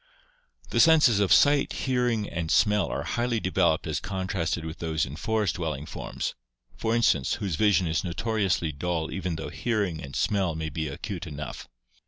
[0.71, 5.15] The senses of sight, hearing, and smell are highly developed as contrasted with those in
[5.15, 6.33] forest dwelling forms,
[6.75, 11.27] for instance, whose vision is notoriously dull even though hearing and smell may be acute
[11.27, 11.67] enough.